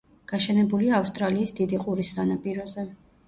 [0.29, 2.87] გაშენებულია ავსტრალიის დიდი ყურის სანაპიროზე.